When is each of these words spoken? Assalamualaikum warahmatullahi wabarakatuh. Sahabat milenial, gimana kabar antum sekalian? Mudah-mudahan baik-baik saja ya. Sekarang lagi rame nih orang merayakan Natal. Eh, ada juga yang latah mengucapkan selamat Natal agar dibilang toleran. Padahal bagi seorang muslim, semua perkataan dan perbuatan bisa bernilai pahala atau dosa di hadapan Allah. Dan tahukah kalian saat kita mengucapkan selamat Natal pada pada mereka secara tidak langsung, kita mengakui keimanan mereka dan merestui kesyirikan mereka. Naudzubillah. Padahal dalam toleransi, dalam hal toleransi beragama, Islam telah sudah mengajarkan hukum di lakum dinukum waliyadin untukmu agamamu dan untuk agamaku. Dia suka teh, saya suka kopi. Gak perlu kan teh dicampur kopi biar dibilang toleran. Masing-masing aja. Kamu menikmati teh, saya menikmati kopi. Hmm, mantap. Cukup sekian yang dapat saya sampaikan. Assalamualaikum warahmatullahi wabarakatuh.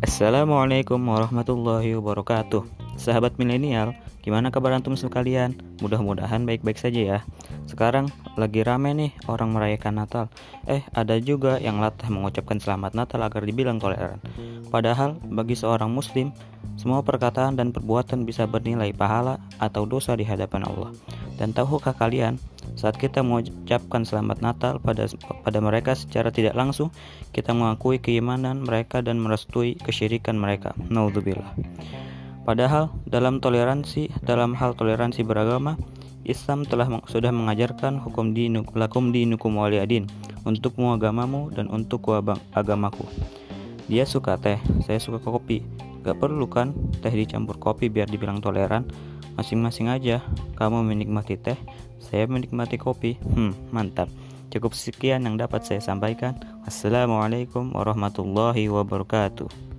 Assalamualaikum 0.00 0.96
warahmatullahi 0.96 1.92
wabarakatuh. 1.92 2.64
Sahabat 2.96 3.36
milenial, 3.36 3.92
gimana 4.24 4.48
kabar 4.48 4.72
antum 4.72 4.96
sekalian? 4.96 5.52
Mudah-mudahan 5.84 6.48
baik-baik 6.48 6.80
saja 6.80 7.00
ya. 7.04 7.18
Sekarang 7.68 8.08
lagi 8.40 8.64
rame 8.64 8.96
nih 8.96 9.12
orang 9.28 9.52
merayakan 9.52 10.00
Natal. 10.00 10.32
Eh, 10.64 10.80
ada 10.96 11.20
juga 11.20 11.60
yang 11.60 11.84
latah 11.84 12.08
mengucapkan 12.08 12.56
selamat 12.56 12.96
Natal 12.96 13.20
agar 13.20 13.44
dibilang 13.44 13.76
toleran. 13.76 14.16
Padahal 14.72 15.20
bagi 15.20 15.52
seorang 15.52 15.92
muslim, 15.92 16.32
semua 16.80 17.04
perkataan 17.04 17.60
dan 17.60 17.68
perbuatan 17.68 18.24
bisa 18.24 18.48
bernilai 18.48 18.96
pahala 18.96 19.36
atau 19.60 19.84
dosa 19.84 20.16
di 20.16 20.24
hadapan 20.24 20.64
Allah. 20.64 20.96
Dan 21.36 21.52
tahukah 21.52 21.92
kalian 21.92 22.40
saat 22.74 22.96
kita 22.96 23.20
mengucapkan 23.20 24.04
selamat 24.04 24.38
Natal 24.44 24.74
pada 24.80 25.08
pada 25.44 25.58
mereka 25.60 25.96
secara 25.96 26.32
tidak 26.32 26.56
langsung, 26.56 26.94
kita 27.34 27.52
mengakui 27.52 28.00
keimanan 28.00 28.64
mereka 28.64 29.00
dan 29.04 29.20
merestui 29.20 29.76
kesyirikan 29.80 30.36
mereka. 30.36 30.72
Naudzubillah. 30.88 31.54
Padahal 32.44 32.90
dalam 33.04 33.38
toleransi, 33.38 34.10
dalam 34.24 34.56
hal 34.56 34.74
toleransi 34.74 35.22
beragama, 35.22 35.76
Islam 36.24 36.68
telah 36.68 36.88
sudah 37.08 37.32
mengajarkan 37.32 38.00
hukum 38.00 38.32
di 38.36 38.48
lakum 38.76 39.12
dinukum 39.12 39.56
waliyadin 39.56 40.08
untukmu 40.44 40.96
agamamu 40.96 41.52
dan 41.52 41.68
untuk 41.68 42.08
agamaku. 42.56 43.04
Dia 43.90 44.06
suka 44.06 44.38
teh, 44.38 44.60
saya 44.86 45.02
suka 45.02 45.18
kopi. 45.20 45.66
Gak 46.00 46.16
perlu 46.16 46.48
kan 46.48 46.72
teh 47.04 47.12
dicampur 47.12 47.60
kopi 47.60 47.92
biar 47.92 48.08
dibilang 48.08 48.40
toleran. 48.40 48.88
Masing-masing 49.40 49.88
aja. 49.88 50.20
Kamu 50.60 50.84
menikmati 50.84 51.40
teh, 51.40 51.56
saya 51.96 52.28
menikmati 52.28 52.76
kopi. 52.76 53.16
Hmm, 53.16 53.56
mantap. 53.72 54.12
Cukup 54.52 54.76
sekian 54.76 55.24
yang 55.24 55.40
dapat 55.40 55.64
saya 55.64 55.80
sampaikan. 55.80 56.36
Assalamualaikum 56.68 57.72
warahmatullahi 57.72 58.68
wabarakatuh. 58.68 59.69